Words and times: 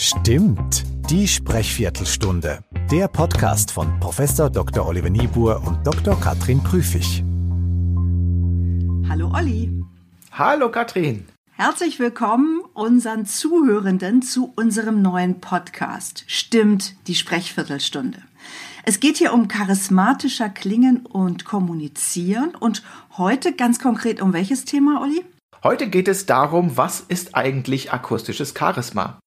Stimmt, 0.00 0.84
die 1.10 1.26
Sprechviertelstunde. 1.26 2.60
Der 2.88 3.08
Podcast 3.08 3.72
von 3.72 3.98
Prof. 3.98 4.20
Dr. 4.36 4.86
Oliver 4.86 5.10
Niebuhr 5.10 5.60
und 5.66 5.84
Dr. 5.84 6.14
Katrin 6.20 6.62
Prüfig. 6.62 7.24
Hallo 9.08 9.32
Olli. 9.34 9.82
Hallo 10.30 10.70
Katrin. 10.70 11.26
Herzlich 11.50 11.98
willkommen 11.98 12.60
unseren 12.74 13.26
Zuhörenden 13.26 14.22
zu 14.22 14.52
unserem 14.54 15.02
neuen 15.02 15.40
Podcast. 15.40 16.22
Stimmt, 16.28 16.94
die 17.08 17.16
Sprechviertelstunde. 17.16 18.22
Es 18.84 19.00
geht 19.00 19.16
hier 19.16 19.32
um 19.32 19.48
charismatischer 19.48 20.48
Klingen 20.48 21.06
und 21.06 21.44
Kommunizieren 21.44 22.54
und 22.54 22.84
heute 23.16 23.52
ganz 23.52 23.80
konkret 23.80 24.22
um 24.22 24.32
welches 24.32 24.64
Thema, 24.64 25.02
Olli? 25.02 25.24
Heute 25.64 25.88
geht 25.88 26.06
es 26.06 26.24
darum, 26.24 26.76
was 26.76 27.00
ist 27.00 27.34
eigentlich 27.34 27.92
akustisches 27.92 28.54
Charisma? 28.56 29.18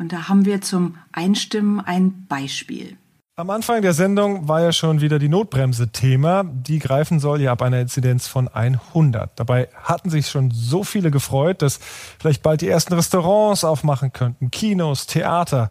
Und 0.00 0.12
da 0.12 0.28
haben 0.28 0.46
wir 0.46 0.62
zum 0.62 0.96
Einstimmen 1.12 1.78
ein 1.78 2.26
Beispiel. 2.26 2.96
Am 3.36 3.50
Anfang 3.50 3.82
der 3.82 3.92
Sendung 3.92 4.48
war 4.48 4.62
ja 4.62 4.72
schon 4.72 5.02
wieder 5.02 5.18
die 5.18 5.28
Notbremse 5.28 5.92
Thema. 5.92 6.42
Die 6.42 6.78
greifen 6.78 7.20
soll 7.20 7.42
ja 7.42 7.52
ab 7.52 7.60
einer 7.60 7.80
Inzidenz 7.80 8.26
von 8.26 8.48
100. 8.48 9.38
Dabei 9.38 9.68
hatten 9.82 10.08
sich 10.08 10.28
schon 10.28 10.50
so 10.52 10.84
viele 10.84 11.10
gefreut, 11.10 11.60
dass 11.60 11.80
vielleicht 12.18 12.42
bald 12.42 12.62
die 12.62 12.68
ersten 12.68 12.94
Restaurants 12.94 13.62
aufmachen 13.62 14.14
könnten, 14.14 14.50
Kinos, 14.50 15.06
Theater. 15.06 15.68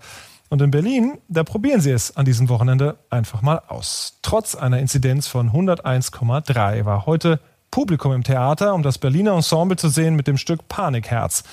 Und 0.49 0.61
in 0.61 0.69
Berlin, 0.69 1.17
da 1.27 1.43
probieren 1.43 1.81
sie 1.81 1.91
es 1.91 2.15
an 2.15 2.25
diesem 2.25 2.49
Wochenende 2.49 2.99
einfach 3.09 3.41
mal 3.41 3.61
aus. 3.67 4.19
Trotz 4.21 4.53
einer 4.53 4.77
Inzidenz 4.77 5.27
von 5.27 5.51
101,3 5.51 6.85
war 6.85 7.07
heute 7.07 7.39
Publikum 7.71 8.13
im 8.13 8.23
Theater, 8.23 8.75
um 8.75 8.83
das 8.83 8.99
Berliner 8.99 9.33
Ensemble 9.33 9.77
zu 9.77 9.89
sehen 9.89 10.15
mit 10.15 10.27
dem 10.27 10.37
Stück 10.37 10.67
Panikherz. 10.67 11.43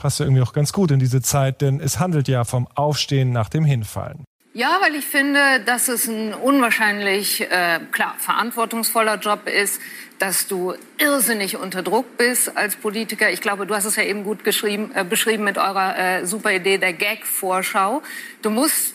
Passt 0.00 0.18
ja 0.18 0.24
irgendwie 0.24 0.40
auch 0.40 0.54
ganz 0.54 0.72
gut 0.72 0.90
in 0.92 0.98
diese 0.98 1.20
Zeit, 1.20 1.60
denn 1.60 1.78
es 1.78 2.00
handelt 2.00 2.26
ja 2.26 2.44
vom 2.44 2.66
Aufstehen 2.74 3.32
nach 3.32 3.50
dem 3.50 3.66
Hinfallen. 3.66 4.24
Ja, 4.54 4.78
weil 4.80 4.94
ich 4.94 5.04
finde, 5.04 5.60
dass 5.66 5.88
es 5.88 6.08
ein 6.08 6.32
unwahrscheinlich, 6.32 7.42
äh, 7.42 7.80
klar, 7.92 8.14
verantwortungsvoller 8.18 9.16
Job 9.18 9.46
ist, 9.46 9.78
dass 10.18 10.46
du 10.46 10.72
irrsinnig 10.96 11.58
unter 11.58 11.82
Druck 11.82 12.16
bist 12.16 12.56
als 12.56 12.76
Politiker. 12.76 13.30
Ich 13.30 13.42
glaube, 13.42 13.66
du 13.66 13.74
hast 13.74 13.84
es 13.84 13.96
ja 13.96 14.02
eben 14.02 14.24
gut 14.24 14.38
äh, 14.40 15.04
beschrieben 15.04 15.44
mit 15.44 15.58
eurer 15.58 15.98
äh, 15.98 16.26
super 16.26 16.50
Idee 16.50 16.78
der 16.78 16.94
Gag-Vorschau. 16.94 18.02
Du 18.40 18.48
musst 18.48 18.94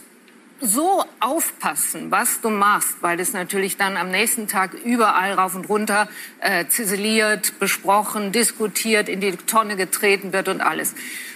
so 0.61 1.03
aufpassen, 1.19 2.11
was 2.11 2.41
du 2.41 2.49
machst, 2.49 3.01
weil 3.01 3.17
das 3.17 3.33
natürlich 3.33 3.77
dann 3.77 3.97
am 3.97 4.09
nächsten 4.09 4.47
Tag 4.47 4.73
überall 4.73 5.33
rauf 5.33 5.55
und 5.55 5.69
runter 5.69 6.07
äh, 6.39 6.65
ziseliert, 6.67 7.59
besprochen, 7.59 8.31
diskutiert, 8.31 9.09
in 9.09 9.21
die 9.21 9.33
Tonne 9.33 9.75
getreten 9.75 10.33
wird 10.33 10.47
und 10.47 10.61
alles. 10.61 10.93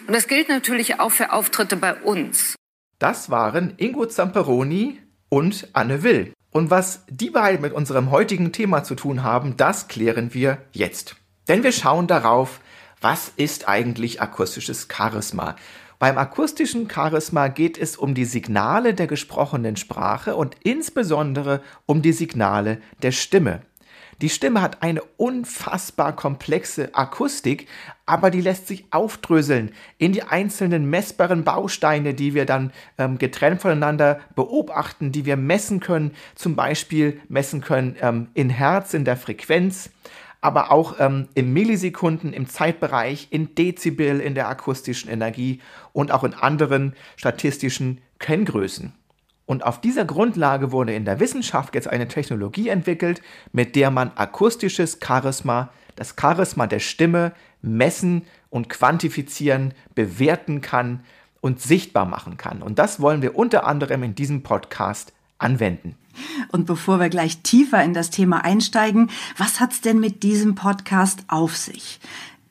Und 0.08 0.14
das 0.16 0.28
gilt 0.28 0.50
natürlich 0.50 1.00
auch 1.00 1.12
für 1.12 1.32
Auftritte 1.34 1.76
bei 1.76 1.94
uns. 1.96 2.56
Das 2.98 3.30
waren 3.30 3.74
Ingo 3.78 4.06
Zamperoni 4.06 5.00
und 5.30 5.68
Anne 5.74 6.04
Will. 6.04 6.34
Und 6.52 6.72
was 6.72 7.06
die 7.10 7.30
beiden 7.30 7.62
mit 7.62 7.74
unserem 7.74 8.12
heutigen 8.12 8.52
Thema 8.52 8.84
zu 8.84 8.96
tun 8.96 9.24
haben, 9.24 9.56
das 9.56 9.88
klären 9.88 10.34
wir 10.34 10.58
jetzt. 10.72 11.16
Denn 11.48 11.64
wir 11.64 11.72
schauen 11.72 12.08
darauf, 12.08 12.60
was 13.02 13.32
ist 13.36 13.68
eigentlich 13.68 14.22
akustisches 14.22 14.88
Charisma? 14.92 15.56
Beim 16.00 16.18
akustischen 16.18 16.90
Charisma 16.90 17.50
geht 17.50 17.78
es 17.78 17.98
um 17.98 18.14
die 18.14 18.24
Signale 18.24 18.94
der 18.94 19.06
gesprochenen 19.06 19.76
Sprache 19.76 20.38
und 20.38 20.56
insbesondere 20.64 21.62
um 21.86 22.02
die 22.02 22.14
Signale 22.14 22.78
der 23.02 23.12
Stimme. 23.12 23.64
Die 24.22 24.30
Stimme 24.30 24.62
hat 24.62 24.82
eine 24.82 25.02
unfassbar 25.18 26.16
komplexe 26.16 26.96
Akustik, 26.96 27.68
aber 28.06 28.32
die 28.32 28.40
lässt 28.40 28.68
sich 28.68 28.86
aufdröseln 28.92 29.72
in 29.98 30.14
die 30.14 30.24
einzelnen 30.24 30.90
messbaren 30.90 31.44
Bausteine, 31.44 32.14
die 32.14 32.34
wir 32.34 32.46
dann 32.46 32.72
ähm, 32.98 33.18
getrennt 33.18 33.62
voneinander 33.62 34.22
beobachten, 34.36 35.12
die 35.12 35.26
wir 35.26 35.36
messen 35.36 35.82
können, 35.82 36.12
zum 36.36 36.56
Beispiel 36.56 37.20
messen 37.28 37.60
können 37.60 37.98
ähm, 38.00 38.30
in 38.34 38.50
Hertz, 38.50 38.94
in 38.94 39.04
der 39.04 39.18
Frequenz, 39.18 39.90
aber 40.42 40.72
auch 40.72 40.96
ähm, 41.00 41.28
in 41.34 41.52
Millisekunden 41.52 42.34
im 42.34 42.48
Zeitbereich, 42.48 43.28
in 43.30 43.56
Dezibel 43.56 44.20
in 44.20 44.36
der 44.36 44.48
akustischen 44.48 45.10
Energie 45.10 45.60
und 45.92 46.12
auch 46.12 46.24
in 46.24 46.34
anderen 46.34 46.94
statistischen 47.18 48.02
Kenngrößen. 48.20 48.94
Und 49.46 49.66
auf 49.66 49.82
dieser 49.82 50.06
Grundlage 50.06 50.72
wurde 50.72 50.94
in 50.94 51.06
der 51.06 51.20
Wissenschaft 51.20 51.74
jetzt 51.74 51.88
eine 51.88 52.08
Technologie 52.08 52.70
entwickelt, 52.70 53.22
mit 53.52 53.76
der 53.76 53.90
man 53.90 54.12
akustisches 54.16 55.00
Charisma, 55.04 55.70
das 55.96 56.16
Charisma 56.20 56.68
der 56.68 56.80
Stimme, 56.80 57.34
messen 57.62 58.26
und 58.50 58.70
quantifizieren, 58.70 59.74
bewerten 59.96 60.62
kann 60.62 61.04
und 61.42 61.60
sichtbar 61.62 62.06
machen 62.06 62.38
kann. 62.38 62.62
Und 62.62 62.80
das 62.80 63.02
wollen 63.02 63.22
wir 63.22 63.36
unter 63.36 63.66
anderem 63.66 64.04
in 64.04 64.16
diesem 64.16 64.44
Podcast 64.44 65.14
anwenden. 65.40 65.96
Und 66.50 66.66
bevor 66.66 67.00
wir 67.00 67.10
gleich 67.10 67.42
tiefer 67.42 67.84
in 67.84 67.94
das 67.94 68.10
Thema 68.10 68.44
einsteigen, 68.44 69.10
was 69.38 69.60
hat's 69.60 69.82
denn 69.82 70.00
mit 70.00 70.24
diesem 70.24 70.56
Podcast 70.56 71.24
auf 71.28 71.56
sich? 71.56 72.00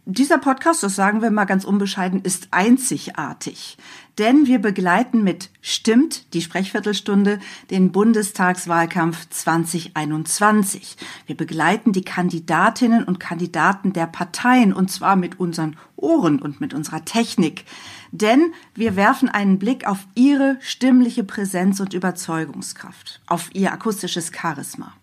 Dieser 0.07 0.39
Podcast, 0.39 0.83
das 0.83 0.97
sagen 0.97 1.21
wir 1.21 1.31
mal 1.31 1.45
ganz 1.45 1.65
unbescheiden, 1.65 2.23
ist 2.23 2.49
einzigartig. 2.51 3.77
Denn 4.19 4.47
wir 4.47 4.59
begleiten 4.59 5.23
mit 5.23 5.51
Stimmt, 5.61 6.35
die 6.35 6.43
Sprechviertelstunde, 6.43 7.39
den 7.71 7.93
Bundestagswahlkampf 7.93 9.29
2021. 9.31 10.97
Wir 11.27 11.37
begleiten 11.37 11.93
die 11.93 12.05
Kandidatinnen 12.05 13.05
und 13.05 13.21
Kandidaten 13.21 13.93
der 13.93 14.07
Parteien 14.07 14.73
und 14.73 14.91
zwar 14.91 15.15
mit 15.15 15.39
unseren 15.39 15.77
Ohren 15.95 16.43
und 16.43 16.61
mit 16.61 16.75
unserer 16.75 17.05
Technik. 17.05 17.65
Denn 18.11 18.53
wir 18.75 18.97
werfen 18.97 19.29
einen 19.29 19.59
Blick 19.61 19.87
auf 19.87 20.07
ihre 20.17 20.57
stimmliche 20.61 21.23
Präsenz 21.23 21.79
und 21.79 21.95
Überzeugungskraft, 21.95 23.21
auf 23.27 23.51
ihr 23.55 23.73
akustisches 23.73 24.33
Charisma. 24.33 24.95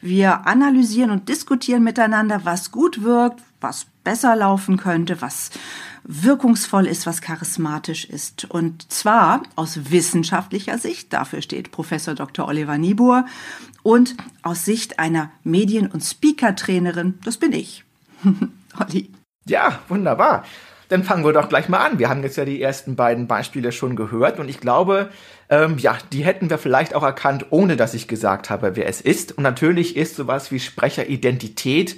Wir 0.00 0.46
analysieren 0.46 1.10
und 1.10 1.28
diskutieren 1.28 1.82
miteinander, 1.82 2.40
was 2.44 2.70
gut 2.70 3.02
wirkt, 3.02 3.42
was 3.60 3.86
besser 4.04 4.36
laufen 4.36 4.76
könnte, 4.76 5.20
was 5.20 5.50
wirkungsvoll 6.04 6.86
ist, 6.86 7.06
was 7.06 7.20
charismatisch 7.20 8.04
ist. 8.04 8.48
Und 8.50 8.92
zwar 8.92 9.42
aus 9.56 9.90
wissenschaftlicher 9.90 10.78
Sicht, 10.78 11.12
dafür 11.12 11.42
steht 11.42 11.72
Professor 11.72 12.14
Dr. 12.14 12.46
Oliver 12.46 12.78
Niebuhr, 12.78 13.26
und 13.82 14.16
aus 14.42 14.64
Sicht 14.64 14.98
einer 14.98 15.30
Medien- 15.44 15.90
und 15.90 16.02
Speaker-Trainerin, 16.02 17.18
das 17.24 17.36
bin 17.36 17.52
ich. 17.52 17.84
Olli. 18.78 19.10
Ja, 19.46 19.80
wunderbar. 19.88 20.44
Dann 20.88 21.02
fangen 21.02 21.24
wir 21.24 21.32
doch 21.32 21.48
gleich 21.48 21.68
mal 21.68 21.78
an. 21.78 21.98
Wir 21.98 22.08
haben 22.08 22.22
jetzt 22.22 22.36
ja 22.36 22.44
die 22.44 22.62
ersten 22.62 22.96
beiden 22.96 23.26
Beispiele 23.26 23.72
schon 23.72 23.96
gehört 23.96 24.38
und 24.38 24.48
ich 24.48 24.60
glaube, 24.60 25.10
ähm, 25.48 25.78
ja, 25.78 25.98
die 26.12 26.24
hätten 26.24 26.50
wir 26.50 26.58
vielleicht 26.58 26.94
auch 26.94 27.02
erkannt, 27.02 27.46
ohne 27.50 27.76
dass 27.76 27.94
ich 27.94 28.08
gesagt 28.08 28.50
habe, 28.50 28.76
wer 28.76 28.88
es 28.88 29.00
ist. 29.00 29.36
Und 29.36 29.42
natürlich 29.42 29.96
ist 29.96 30.16
sowas 30.16 30.52
wie 30.52 30.60
Sprecheridentität 30.60 31.96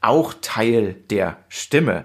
auch 0.00 0.34
Teil 0.40 0.96
der 1.10 1.36
Stimme. 1.48 2.04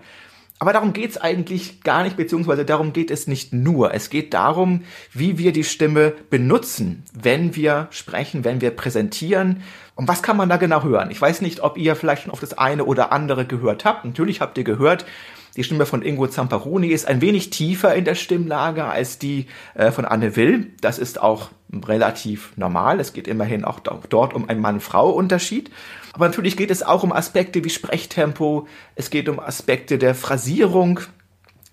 Aber 0.57 0.72
darum 0.72 0.94
geht 0.94 1.12
es 1.12 1.18
eigentlich 1.18 1.84
gar 1.84 2.03
nicht, 2.03 2.16
beziehungsweise 2.16 2.63
darum 2.63 2.94
geht 2.94 3.12
es 3.12 3.28
nicht 3.28 3.51
nur. 3.51 3.94
Es 3.94 4.09
geht 4.09 4.34
darum, 4.34 4.84
wie 5.12 5.38
wir 5.38 5.51
die 5.51 5.66
Stimme 5.66 6.13
benutzen, 6.29 7.03
wenn 7.13 7.56
wir 7.56 7.88
sprechen, 7.91 8.45
wenn 8.45 8.62
wir 8.62 8.72
präsentieren. 8.72 9.63
Und 9.95 10.07
was 10.07 10.24
kann 10.24 10.38
man 10.38 10.47
da 10.47 10.56
genau 10.56 10.84
hören? 10.84 11.12
Ich 11.12 11.22
weiß 11.22 11.41
nicht, 11.41 11.62
ob 11.62 11.78
ihr 11.78 11.95
vielleicht 11.95 12.24
schon 12.24 12.31
auf 12.31 12.40
das 12.40 12.57
eine 12.57 12.85
oder 12.85 13.12
andere 13.12 13.45
gehört 13.45 13.84
habt. 13.84 14.06
Natürlich 14.06 14.40
habt 14.40 14.57
ihr 14.57 14.63
gehört, 14.63 15.06
die 15.55 15.63
Stimme 15.63 15.85
von 15.85 16.01
Ingo 16.01 16.27
Zamparoni 16.27 16.88
ist 16.88 17.07
ein 17.07 17.21
wenig 17.21 17.49
tiefer 17.49 17.95
in 17.95 18.05
der 18.05 18.16
Stimmlage 18.16 18.83
als 18.83 19.19
die 19.19 19.47
äh, 19.73 19.91
von 19.91 20.05
Anne 20.05 20.35
Will. 20.35 20.73
Das 20.81 20.99
ist 20.99 21.21
auch 21.21 21.51
relativ 21.71 22.55
normal. 22.57 22.99
Es 22.99 23.13
geht 23.13 23.27
immerhin 23.27 23.63
auch 23.63 23.79
dort 23.79 24.33
um 24.33 24.49
einen 24.49 24.61
Mann-Frau-Unterschied. 24.61 25.71
Aber 26.13 26.27
natürlich 26.27 26.57
geht 26.57 26.71
es 26.71 26.83
auch 26.83 27.03
um 27.03 27.11
Aspekte 27.11 27.63
wie 27.63 27.69
Sprechtempo. 27.69 28.67
Es 28.95 29.09
geht 29.09 29.29
um 29.29 29.39
Aspekte 29.39 29.97
der 29.97 30.15
Phrasierung. 30.15 30.99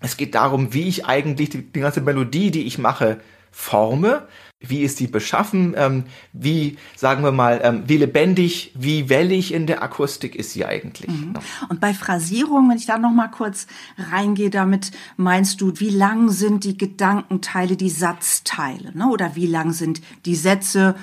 Es 0.00 0.16
geht 0.16 0.34
darum, 0.34 0.72
wie 0.75 0.88
ich 0.88 1.06
eigentlich 1.06 1.50
die, 1.50 1.62
die 1.62 1.81
ganze 1.81 2.00
Melodie, 2.00 2.50
die 2.50 2.66
ich 2.66 2.78
mache, 2.78 3.21
forme. 3.53 4.27
Wie 4.59 4.83
ist 4.83 4.97
sie 4.97 5.09
beschaffen? 5.09 5.75
Ähm, 5.77 6.04
wie, 6.33 6.78
sagen 6.97 7.22
wir 7.22 7.33
mal, 7.33 7.60
ähm, 7.63 7.83
wie 7.87 7.97
lebendig, 7.97 8.72
wie 8.75 9.09
wellig 9.09 9.53
in 9.53 9.66
der 9.66 9.83
Akustik 9.83 10.34
ist 10.34 10.53
sie 10.53 10.65
eigentlich? 10.65 11.10
Mhm. 11.10 11.34
Und 11.69 11.81
bei 11.81 11.93
Phrasierung, 11.93 12.71
wenn 12.71 12.77
ich 12.77 12.87
da 12.87 12.99
noch 12.99 13.10
mal 13.10 13.28
kurz 13.28 13.66
reingehe, 14.10 14.51
damit 14.51 14.93
meinst 15.16 15.60
du, 15.60 15.72
wie 15.77 15.91
lang 15.91 16.31
sind 16.31 16.65
die 16.65 16.78
Gedankenteile, 16.78 17.77
die 17.77 17.91
Satzteile? 17.91 18.97
Ne? 18.97 19.09
Oder 19.09 19.34
wie 19.34 19.47
lang 19.47 19.72
sind 19.72 20.01
die 20.25 20.37
Sätze, 20.37 20.95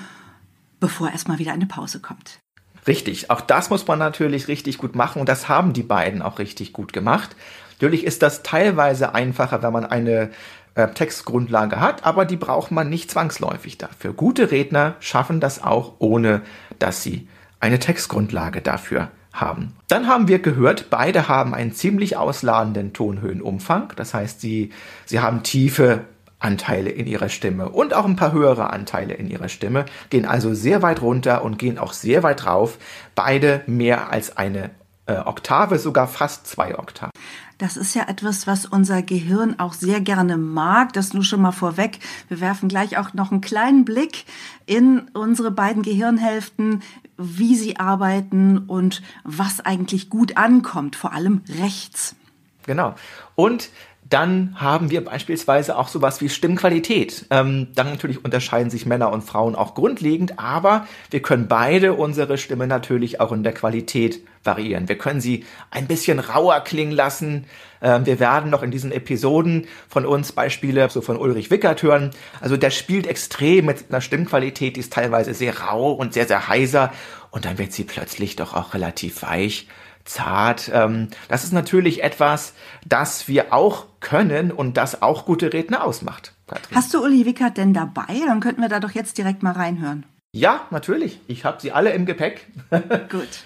bevor 0.80 1.10
erstmal 1.10 1.38
wieder 1.38 1.52
eine 1.52 1.66
Pause 1.66 2.00
kommt? 2.00 2.40
Richtig, 2.86 3.30
auch 3.30 3.42
das 3.42 3.68
muss 3.68 3.86
man 3.86 3.98
natürlich 3.98 4.48
richtig 4.48 4.78
gut 4.78 4.94
machen 4.94 5.20
und 5.20 5.28
das 5.28 5.48
haben 5.48 5.74
die 5.74 5.82
beiden 5.82 6.22
auch 6.22 6.38
richtig 6.38 6.72
gut 6.72 6.94
gemacht. 6.94 7.36
Natürlich 7.72 8.04
ist 8.04 8.22
das 8.22 8.42
teilweise 8.42 9.14
einfacher, 9.14 9.62
wenn 9.62 9.72
man 9.72 9.86
eine 9.86 10.30
äh, 10.74 10.88
Textgrundlage 10.88 11.80
hat, 11.80 12.04
aber 12.04 12.24
die 12.24 12.36
braucht 12.36 12.70
man 12.70 12.88
nicht 12.88 13.10
zwangsläufig 13.10 13.78
dafür. 13.78 14.12
Gute 14.12 14.50
Redner 14.50 14.96
schaffen 15.00 15.40
das 15.40 15.62
auch, 15.62 15.94
ohne 15.98 16.42
dass 16.78 17.02
sie 17.02 17.28
eine 17.60 17.78
Textgrundlage 17.78 18.60
dafür 18.60 19.10
haben. 19.32 19.74
Dann 19.88 20.06
haben 20.06 20.28
wir 20.28 20.40
gehört, 20.40 20.90
beide 20.90 21.28
haben 21.28 21.54
einen 21.54 21.72
ziemlich 21.72 22.16
ausladenden 22.16 22.92
Tonhöhenumfang. 22.92 23.92
Das 23.96 24.14
heißt, 24.14 24.40
sie, 24.40 24.70
sie 25.06 25.20
haben 25.20 25.42
tiefe 25.42 26.04
Anteile 26.40 26.90
in 26.90 27.06
ihrer 27.06 27.28
Stimme 27.28 27.68
und 27.68 27.94
auch 27.94 28.06
ein 28.06 28.16
paar 28.16 28.32
höhere 28.32 28.70
Anteile 28.70 29.14
in 29.14 29.30
ihrer 29.30 29.48
Stimme, 29.48 29.84
gehen 30.08 30.24
also 30.24 30.54
sehr 30.54 30.80
weit 30.82 31.02
runter 31.02 31.44
und 31.44 31.58
gehen 31.58 31.78
auch 31.78 31.92
sehr 31.92 32.22
weit 32.22 32.46
rauf. 32.46 32.78
Beide 33.14 33.62
mehr 33.66 34.10
als 34.10 34.36
eine 34.38 34.70
Oktave, 35.18 35.78
sogar 35.78 36.08
fast 36.08 36.46
zwei 36.46 36.78
Oktaven. 36.78 37.10
Das 37.58 37.76
ist 37.76 37.94
ja 37.94 38.04
etwas, 38.08 38.46
was 38.46 38.64
unser 38.64 39.02
Gehirn 39.02 39.58
auch 39.58 39.74
sehr 39.74 40.00
gerne 40.00 40.38
mag. 40.38 40.94
Das 40.94 41.12
nur 41.12 41.24
schon 41.24 41.42
mal 41.42 41.52
vorweg. 41.52 41.98
Wir 42.28 42.40
werfen 42.40 42.70
gleich 42.70 42.96
auch 42.96 43.12
noch 43.12 43.30
einen 43.30 43.42
kleinen 43.42 43.84
Blick 43.84 44.24
in 44.64 45.10
unsere 45.12 45.50
beiden 45.50 45.82
Gehirnhälften, 45.82 46.82
wie 47.18 47.54
sie 47.56 47.76
arbeiten 47.76 48.58
und 48.58 49.02
was 49.24 49.60
eigentlich 49.60 50.08
gut 50.08 50.38
ankommt, 50.38 50.96
vor 50.96 51.12
allem 51.12 51.42
rechts. 51.60 52.16
Genau. 52.64 52.94
Und 53.34 53.68
dann 54.10 54.56
haben 54.56 54.90
wir 54.90 55.04
beispielsweise 55.04 55.78
auch 55.78 55.86
sowas 55.86 56.20
wie 56.20 56.28
Stimmqualität. 56.28 57.26
Ähm, 57.30 57.68
dann 57.76 57.90
natürlich 57.90 58.24
unterscheiden 58.24 58.68
sich 58.68 58.84
Männer 58.84 59.12
und 59.12 59.22
Frauen 59.22 59.54
auch 59.54 59.74
grundlegend, 59.74 60.38
aber 60.38 60.86
wir 61.10 61.22
können 61.22 61.46
beide 61.46 61.94
unsere 61.94 62.36
Stimme 62.36 62.66
natürlich 62.66 63.20
auch 63.20 63.30
in 63.30 63.44
der 63.44 63.54
Qualität 63.54 64.20
variieren. 64.42 64.88
Wir 64.88 64.98
können 64.98 65.20
sie 65.20 65.44
ein 65.70 65.86
bisschen 65.86 66.18
rauer 66.18 66.60
klingen 66.60 66.90
lassen. 66.90 67.46
Ähm, 67.80 68.04
wir 68.04 68.18
werden 68.18 68.50
noch 68.50 68.64
in 68.64 68.72
diesen 68.72 68.90
Episoden 68.90 69.68
von 69.88 70.04
uns 70.04 70.32
Beispiele 70.32 70.90
so 70.90 71.02
von 71.02 71.16
Ulrich 71.16 71.52
Wickert 71.52 71.84
hören. 71.84 72.10
Also 72.40 72.56
der 72.56 72.70
spielt 72.70 73.06
extrem 73.06 73.66
mit 73.66 73.90
einer 73.90 74.00
Stimmqualität, 74.00 74.74
die 74.74 74.80
ist 74.80 74.92
teilweise 74.92 75.34
sehr 75.34 75.56
rau 75.60 75.92
und 75.92 76.14
sehr, 76.14 76.26
sehr 76.26 76.48
heiser. 76.48 76.92
Und 77.30 77.44
dann 77.44 77.58
wird 77.58 77.72
sie 77.72 77.84
plötzlich 77.84 78.34
doch 78.34 78.54
auch 78.54 78.74
relativ 78.74 79.22
weich 79.22 79.68
zart. 80.04 80.70
Ähm, 80.72 81.08
das 81.28 81.44
ist 81.44 81.52
natürlich 81.52 82.02
etwas, 82.02 82.54
das 82.86 83.28
wir 83.28 83.52
auch 83.52 83.86
können 84.00 84.50
und 84.50 84.76
das 84.76 85.02
auch 85.02 85.26
gute 85.26 85.52
Redner 85.52 85.84
ausmacht. 85.84 86.32
Katrin. 86.46 86.76
Hast 86.76 86.94
du 86.94 87.02
Uli 87.02 87.26
Wickert 87.26 87.56
denn 87.56 87.72
dabei? 87.72 88.20
Dann 88.26 88.40
könnten 88.40 88.60
wir 88.60 88.68
da 88.68 88.80
doch 88.80 88.90
jetzt 88.90 89.18
direkt 89.18 89.42
mal 89.42 89.52
reinhören. 89.52 90.04
Ja, 90.32 90.66
natürlich. 90.70 91.20
Ich 91.26 91.44
habe 91.44 91.60
sie 91.60 91.72
alle 91.72 91.92
im 91.92 92.06
Gepäck. 92.06 92.46
Gut. 93.10 93.44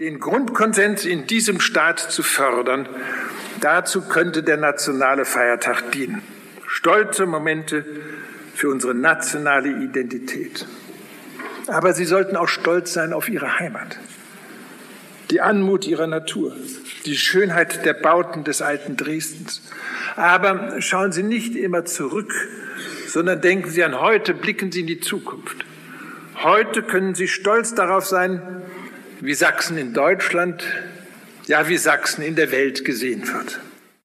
Den 0.00 0.20
Grundkonsens 0.20 1.04
in 1.04 1.26
diesem 1.26 1.60
Staat 1.60 1.98
zu 1.98 2.22
fördern, 2.22 2.88
dazu 3.60 4.02
könnte 4.02 4.44
der 4.44 4.56
nationale 4.56 5.24
Feiertag 5.24 5.90
dienen. 5.90 6.22
Stolze 6.68 7.26
Momente 7.26 7.84
für 8.54 8.68
unsere 8.68 8.94
nationale 8.94 9.82
Identität. 9.82 10.66
Aber 11.66 11.92
Sie 11.92 12.04
sollten 12.04 12.36
auch 12.36 12.48
stolz 12.48 12.92
sein 12.92 13.12
auf 13.12 13.28
Ihre 13.28 13.58
Heimat 13.58 13.98
die 15.30 15.40
Anmut 15.40 15.86
ihrer 15.86 16.06
Natur, 16.06 16.56
die 17.04 17.16
Schönheit 17.16 17.84
der 17.84 17.94
Bauten 17.94 18.44
des 18.44 18.62
alten 18.62 18.96
Dresdens. 18.96 19.62
Aber 20.16 20.80
schauen 20.80 21.12
Sie 21.12 21.22
nicht 21.22 21.54
immer 21.54 21.84
zurück, 21.84 22.32
sondern 23.06 23.40
denken 23.40 23.70
Sie 23.70 23.84
an 23.84 24.00
heute, 24.00 24.34
blicken 24.34 24.72
Sie 24.72 24.80
in 24.80 24.86
die 24.86 25.00
Zukunft. 25.00 25.64
Heute 26.42 26.82
können 26.82 27.14
Sie 27.14 27.28
stolz 27.28 27.74
darauf 27.74 28.06
sein, 28.06 28.62
wie 29.20 29.34
Sachsen 29.34 29.76
in 29.76 29.92
Deutschland, 29.94 30.64
ja 31.46 31.68
wie 31.68 31.78
Sachsen 31.78 32.22
in 32.22 32.36
der 32.36 32.52
Welt 32.52 32.84
gesehen 32.84 33.26
wird. 33.26 33.60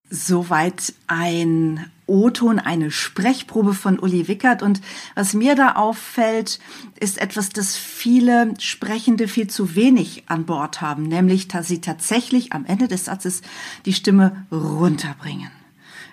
Soweit 0.09 0.93
ein 1.07 1.91
O-Ton, 2.05 2.59
eine 2.59 2.91
Sprechprobe 2.91 3.73
von 3.73 3.99
Uli 3.99 4.27
Wickert. 4.27 4.61
Und 4.61 4.81
was 5.15 5.33
mir 5.33 5.55
da 5.55 5.73
auffällt, 5.73 6.59
ist 6.99 7.17
etwas, 7.19 7.49
das 7.49 7.75
viele 7.75 8.53
Sprechende 8.59 9.27
viel 9.27 9.47
zu 9.47 9.75
wenig 9.75 10.23
an 10.27 10.45
Bord 10.45 10.81
haben, 10.81 11.03
nämlich, 11.03 11.47
dass 11.47 11.67
sie 11.67 11.81
tatsächlich 11.81 12.53
am 12.53 12.65
Ende 12.65 12.87
des 12.87 13.05
Satzes 13.05 13.41
die 13.85 13.93
Stimme 13.93 14.45
runterbringen. 14.51 15.51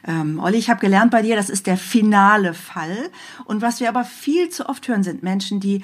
Ähm, 0.07 0.39
Olli, 0.39 0.57
ich 0.57 0.71
habe 0.71 0.81
gelernt 0.81 1.11
bei 1.11 1.23
dir, 1.23 1.37
das 1.37 1.51
ist 1.51 1.67
der 1.67 1.77
finale 1.77 2.55
Fall. 2.55 3.11
Und 3.45 3.61
was 3.61 3.81
wir 3.81 3.89
aber 3.89 4.05
viel 4.05 4.49
zu 4.49 4.69
oft 4.69 4.89
hören, 4.89 5.03
sind 5.03 5.23
Menschen, 5.23 5.61
die 5.61 5.83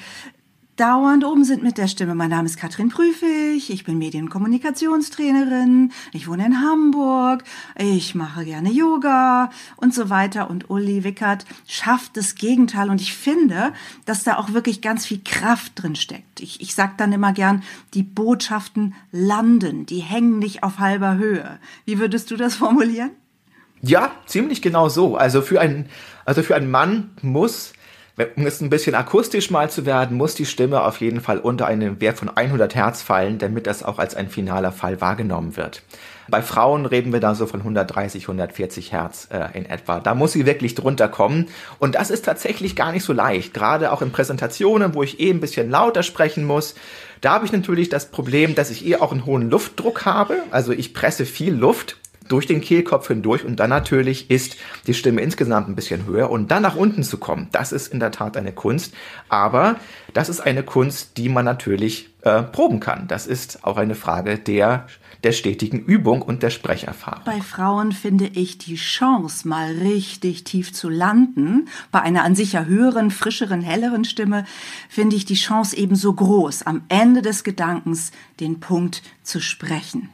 dauernd 0.76 1.24
oben 1.24 1.44
sind 1.44 1.62
mit 1.62 1.78
der 1.78 1.88
Stimme. 1.88 2.14
Mein 2.14 2.30
Name 2.30 2.46
ist 2.46 2.58
Katrin 2.58 2.90
Prüfig, 2.90 3.70
ich 3.70 3.84
bin 3.84 3.98
Medien- 3.98 4.24
und 4.24 4.30
Kommunikationstrainerin, 4.30 5.92
ich 6.12 6.28
wohne 6.28 6.46
in 6.46 6.60
Hamburg, 6.60 7.44
ich 7.78 8.14
mache 8.14 8.44
gerne 8.44 8.70
Yoga 8.70 9.50
und 9.76 9.94
so 9.94 10.10
weiter. 10.10 10.50
Und 10.50 10.70
Uli 10.70 11.02
Wickert 11.02 11.46
schafft 11.66 12.16
das 12.16 12.34
Gegenteil 12.34 12.90
und 12.90 13.00
ich 13.00 13.14
finde, 13.14 13.72
dass 14.04 14.22
da 14.22 14.36
auch 14.36 14.52
wirklich 14.52 14.82
ganz 14.82 15.06
viel 15.06 15.20
Kraft 15.24 15.72
drin 15.76 15.96
steckt. 15.96 16.40
Ich, 16.40 16.60
ich 16.60 16.74
sag 16.74 16.98
dann 16.98 17.12
immer 17.12 17.32
gern, 17.32 17.62
die 17.94 18.02
Botschaften 18.02 18.94
landen, 19.10 19.86
die 19.86 20.00
hängen 20.00 20.38
nicht 20.38 20.62
auf 20.62 20.78
halber 20.78 21.16
Höhe. 21.16 21.58
Wie 21.86 21.98
würdest 21.98 22.30
du 22.30 22.36
das 22.36 22.56
formulieren? 22.56 23.10
Ja, 23.80 24.10
ziemlich 24.26 24.62
genau 24.62 24.88
so. 24.88 25.16
Also 25.16 25.42
für 25.42 25.60
einen, 25.60 25.86
also 26.24 26.42
für 26.42 26.54
einen 26.54 26.70
Mann 26.70 27.10
muss 27.22 27.72
um 28.36 28.46
es 28.46 28.60
ein 28.60 28.70
bisschen 28.70 28.94
akustisch 28.94 29.50
mal 29.50 29.68
zu 29.68 29.84
werden, 29.84 30.16
muss 30.16 30.34
die 30.34 30.46
Stimme 30.46 30.82
auf 30.82 31.00
jeden 31.00 31.20
Fall 31.20 31.38
unter 31.38 31.66
einen 31.66 32.00
Wert 32.00 32.18
von 32.18 32.34
100 32.34 32.74
Hertz 32.74 33.02
fallen, 33.02 33.38
damit 33.38 33.66
das 33.66 33.82
auch 33.82 33.98
als 33.98 34.14
ein 34.14 34.30
finaler 34.30 34.72
Fall 34.72 35.00
wahrgenommen 35.00 35.56
wird. 35.56 35.82
Bei 36.28 36.42
Frauen 36.42 36.86
reden 36.86 37.12
wir 37.12 37.20
da 37.20 37.34
so 37.34 37.46
von 37.46 37.60
130, 37.60 38.24
140 38.24 38.92
Hertz 38.92 39.28
äh, 39.30 39.56
in 39.56 39.66
etwa. 39.66 40.00
Da 40.00 40.14
muss 40.14 40.32
sie 40.32 40.46
wirklich 40.46 40.74
drunter 40.74 41.08
kommen. 41.08 41.48
Und 41.78 41.94
das 41.94 42.10
ist 42.10 42.24
tatsächlich 42.24 42.74
gar 42.74 42.90
nicht 42.90 43.04
so 43.04 43.12
leicht. 43.12 43.54
Gerade 43.54 43.92
auch 43.92 44.02
in 44.02 44.10
Präsentationen, 44.10 44.94
wo 44.94 45.02
ich 45.02 45.20
eh 45.20 45.30
ein 45.30 45.40
bisschen 45.40 45.70
lauter 45.70 46.02
sprechen 46.02 46.44
muss. 46.44 46.74
Da 47.20 47.32
habe 47.32 47.46
ich 47.46 47.52
natürlich 47.52 47.90
das 47.90 48.06
Problem, 48.10 48.54
dass 48.54 48.70
ich 48.70 48.84
eh 48.86 48.96
auch 48.96 49.12
einen 49.12 49.24
hohen 49.24 49.50
Luftdruck 49.50 50.04
habe. 50.04 50.38
Also 50.50 50.72
ich 50.72 50.94
presse 50.94 51.26
viel 51.26 51.54
Luft 51.54 51.96
durch 52.28 52.46
den 52.46 52.60
Kehlkopf 52.60 53.08
hindurch 53.08 53.44
und 53.44 53.60
dann 53.60 53.70
natürlich 53.70 54.30
ist 54.30 54.56
die 54.86 54.94
Stimme 54.94 55.20
insgesamt 55.20 55.68
ein 55.68 55.74
bisschen 55.74 56.06
höher 56.06 56.30
und 56.30 56.50
dann 56.50 56.62
nach 56.62 56.76
unten 56.76 57.02
zu 57.02 57.18
kommen, 57.18 57.48
das 57.52 57.72
ist 57.72 57.88
in 57.88 58.00
der 58.00 58.10
Tat 58.10 58.36
eine 58.36 58.52
Kunst, 58.52 58.94
aber 59.28 59.76
das 60.14 60.28
ist 60.28 60.40
eine 60.40 60.62
Kunst, 60.62 61.16
die 61.16 61.28
man 61.28 61.44
natürlich 61.44 62.10
äh, 62.22 62.42
proben 62.42 62.80
kann. 62.80 63.08
Das 63.08 63.26
ist 63.26 63.64
auch 63.64 63.76
eine 63.76 63.94
Frage 63.94 64.38
der 64.38 64.86
der 65.26 65.32
stetigen 65.32 65.80
Übung 65.80 66.22
und 66.22 66.44
der 66.44 66.50
Sprecherfahrung. 66.50 67.24
Bei 67.24 67.40
Frauen 67.40 67.90
finde 67.90 68.26
ich 68.26 68.58
die 68.58 68.76
Chance, 68.76 69.48
mal 69.48 69.72
richtig 69.72 70.44
tief 70.44 70.72
zu 70.72 70.88
landen, 70.88 71.68
bei 71.90 72.00
einer 72.00 72.22
an 72.22 72.36
sich 72.36 72.52
ja 72.52 72.64
höheren, 72.64 73.10
frischeren, 73.10 73.60
helleren 73.60 74.04
Stimme, 74.04 74.44
finde 74.88 75.16
ich 75.16 75.24
die 75.24 75.34
Chance 75.34 75.76
ebenso 75.76 76.12
groß, 76.12 76.62
am 76.62 76.82
Ende 76.88 77.22
des 77.22 77.42
Gedankens 77.42 78.12
den 78.38 78.60
Punkt 78.60 79.02
zu 79.24 79.40
sprechen. 79.40 80.10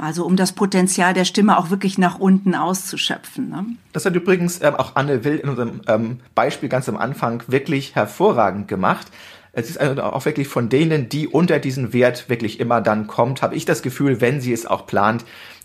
Also 0.00 0.24
um 0.24 0.36
das 0.36 0.52
Potenzial 0.52 1.12
der 1.12 1.26
Stimme 1.26 1.58
auch 1.58 1.70
wirklich 1.70 1.98
nach 1.98 2.18
unten 2.18 2.54
auszuschöpfen. 2.54 3.50
Ne? 3.50 3.66
Das 3.92 4.06
hat 4.06 4.14
übrigens 4.14 4.62
ähm, 4.62 4.74
auch 4.74 4.96
Anne 4.96 5.24
Will 5.24 5.36
in 5.36 5.48
unserem 5.50 5.82
ähm, 5.88 6.20
Beispiel 6.34 6.68
ganz 6.70 6.88
am 6.88 6.96
Anfang 6.96 7.42
wirklich 7.48 7.94
hervorragend 7.94 8.66
gemacht. 8.66 9.08
Es 9.52 9.68
ist 9.68 9.78
also 9.78 10.02
auch 10.02 10.24
wirklich 10.24 10.48
von 10.48 10.68
denen, 10.68 11.08
die 11.08 11.28
unter 11.28 11.58
diesen 11.58 11.92
Wert 11.92 12.28
wirklich 12.30 12.60
immer 12.60 12.80
dann 12.80 13.08
kommt, 13.08 13.42
habe 13.42 13.54
ich 13.56 13.64
das 13.64 13.82
Gefühl, 13.82 14.20
wenn 14.20 14.40
sie 14.40 14.52
es 14.52 14.64
auch 14.64 14.86
plant, 14.86 15.24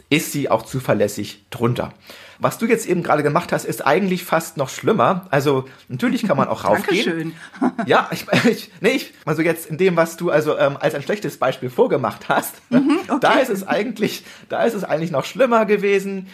ist 0.10 0.32
sie 0.32 0.50
auch 0.50 0.64
zuverlässig 0.64 1.46
drunter. 1.50 1.94
Was 2.40 2.58
du 2.58 2.66
jetzt 2.66 2.88
eben 2.88 3.04
gerade 3.04 3.24
gemacht 3.24 3.52
hast, 3.52 3.66
ist 3.66 3.86
eigentlich 3.86 4.24
fast 4.24 4.58
noch 4.58 4.70
schlimmer. 4.70 5.28
Also 5.32 5.66
natürlich 5.88 6.28
kann 6.28 6.38
man 6.38 6.48
auch 6.48 6.64
raufgehen. 6.66 7.34
Dankeschön. 7.60 7.86
ja, 7.86 8.10
ich, 8.12 8.26
ich, 8.50 8.72
nee, 8.82 8.90
ich, 8.90 9.14
also 9.26 9.42
jetzt 9.42 9.68
in 9.68 9.78
dem, 9.78 9.96
was 9.96 10.18
du 10.18 10.30
also 10.30 10.58
ähm, 10.58 10.78
als 10.80 10.96
ein 10.96 11.02
schlechtes 11.02 11.38
Beispiel 11.38 11.70
vorgemacht 11.70 12.30
hast, 12.30 12.56
mhm, 12.70 13.00
okay. 13.08 13.18
da 13.22 13.34
ist 13.40 13.50
es 13.50 13.68
eigentlich, 13.68 14.24
da 14.50 14.64
ist 14.64 14.74
es 14.74 14.84
eigentlich 14.84 15.12
noch 15.12 15.26
schlimmer 15.26 15.66
gewesen. 15.66 16.28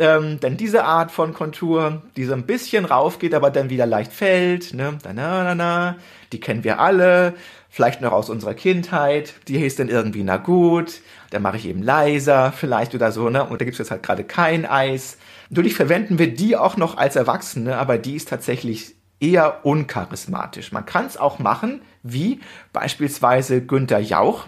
Ähm, 0.00 0.38
denn 0.38 0.56
diese 0.56 0.84
Art 0.84 1.10
von 1.10 1.34
Kontur, 1.34 2.02
die 2.16 2.24
so 2.24 2.32
ein 2.32 2.46
bisschen 2.46 2.84
raufgeht, 2.84 3.34
aber 3.34 3.50
dann 3.50 3.68
wieder 3.68 3.84
leicht 3.84 4.12
fällt, 4.12 4.72
ne, 4.72 4.96
da, 5.02 5.12
na, 5.12 5.42
na, 5.42 5.54
na, 5.56 5.96
die 6.32 6.38
kennen 6.38 6.62
wir 6.62 6.78
alle, 6.78 7.34
vielleicht 7.68 8.00
noch 8.00 8.12
aus 8.12 8.30
unserer 8.30 8.54
Kindheit, 8.54 9.34
die 9.48 9.58
hieß 9.58 9.74
dann 9.74 9.88
irgendwie, 9.88 10.22
na 10.22 10.36
gut, 10.36 11.00
dann 11.30 11.42
mache 11.42 11.56
ich 11.56 11.66
eben 11.66 11.82
leiser, 11.82 12.52
vielleicht 12.52 12.94
oder 12.94 13.10
so, 13.10 13.28
ne, 13.28 13.42
und 13.42 13.60
da 13.60 13.64
gibt's 13.64 13.78
jetzt 13.78 13.90
halt 13.90 14.04
gerade 14.04 14.22
kein 14.22 14.66
Eis. 14.66 15.18
Natürlich 15.50 15.74
verwenden 15.74 16.18
wir 16.18 16.34
die 16.34 16.56
auch 16.56 16.76
noch 16.76 16.96
als 16.96 17.16
Erwachsene, 17.16 17.76
aber 17.76 17.98
die 17.98 18.16
ist 18.16 18.28
tatsächlich 18.28 18.96
eher 19.20 19.64
uncharismatisch. 19.64 20.72
Man 20.72 20.86
kann 20.86 21.06
es 21.06 21.16
auch 21.16 21.38
machen, 21.38 21.82
wie 22.02 22.40
beispielsweise 22.72 23.62
Günther 23.62 23.98
Jauch. 23.98 24.46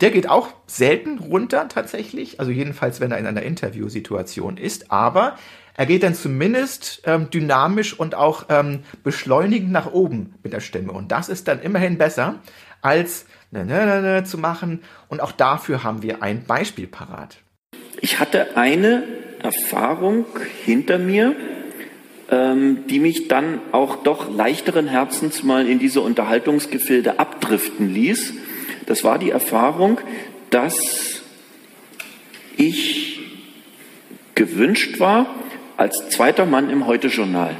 Der 0.00 0.10
geht 0.10 0.28
auch 0.28 0.48
selten 0.66 1.18
runter 1.18 1.68
tatsächlich, 1.68 2.40
also 2.40 2.52
jedenfalls, 2.52 3.00
wenn 3.00 3.10
er 3.10 3.18
in 3.18 3.26
einer 3.26 3.42
Interviewsituation 3.42 4.56
ist, 4.56 4.90
aber 4.90 5.36
er 5.74 5.86
geht 5.86 6.02
dann 6.02 6.14
zumindest 6.14 7.02
ähm, 7.04 7.30
dynamisch 7.30 7.98
und 7.98 8.14
auch 8.14 8.46
ähm, 8.48 8.80
beschleunigend 9.04 9.70
nach 9.70 9.92
oben 9.92 10.34
mit 10.42 10.52
der 10.52 10.60
Stimme. 10.60 10.92
Und 10.92 11.12
das 11.12 11.28
ist 11.28 11.46
dann 11.46 11.60
immerhin 11.60 11.98
besser, 11.98 12.36
als 12.80 13.26
ne, 13.50 13.64
ne, 13.64 13.86
ne, 13.86 14.02
ne 14.02 14.24
zu 14.24 14.38
machen. 14.38 14.82
Und 15.08 15.20
auch 15.20 15.32
dafür 15.32 15.84
haben 15.84 16.02
wir 16.02 16.22
ein 16.22 16.44
Beispiel 16.44 16.88
parat. 16.88 17.38
Ich 18.00 18.18
hatte 18.18 18.56
eine 18.56 19.04
Erfahrung 19.42 20.26
hinter 20.64 20.98
mir, 20.98 21.34
ähm, 22.30 22.86
die 22.88 22.98
mich 22.98 23.28
dann 23.28 23.60
auch 23.72 24.02
doch 24.02 24.30
leichteren 24.30 24.86
Herzens 24.86 25.42
mal 25.42 25.68
in 25.68 25.78
diese 25.78 26.00
Unterhaltungsgefilde 26.00 27.18
abdriften 27.18 27.92
ließ. 27.92 28.34
Das 28.86 29.04
war 29.04 29.18
die 29.18 29.30
Erfahrung, 29.30 30.00
dass 30.50 31.22
ich 32.56 33.20
gewünscht 34.34 35.00
war 35.00 35.26
als 35.76 36.10
zweiter 36.10 36.44
Mann 36.46 36.70
im 36.70 36.86
Heute-Journal. 36.86 37.56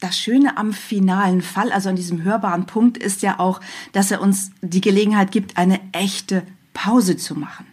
das 0.00 0.18
Schöne 0.18 0.56
am 0.58 0.72
finalen 0.72 1.40
Fall, 1.40 1.72
also 1.72 1.88
an 1.88 1.96
diesem 1.96 2.22
hörbaren 2.22 2.66
Punkt, 2.66 2.98
ist 2.98 3.22
ja 3.22 3.40
auch, 3.40 3.60
dass 3.92 4.10
er 4.10 4.20
uns 4.20 4.50
die 4.60 4.82
Gelegenheit 4.82 5.32
gibt, 5.32 5.56
eine 5.56 5.80
echte 5.92 6.42
Pause 6.74 7.16
zu 7.16 7.34
machen. 7.34 7.66